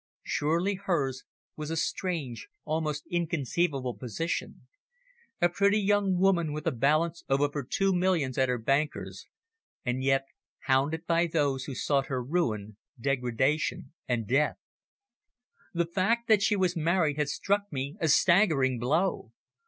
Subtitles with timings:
[0.23, 1.25] Surely hers
[1.55, 4.61] was a strange, almost inconceivable position
[5.39, 9.27] a pretty young woman with a balance of over two millions at her bankers,
[9.85, 10.25] and yet
[10.61, 14.57] hounded by those who sought her ruin, degradation and death.
[15.71, 19.33] The fact that she was married had struck me a staggering blow.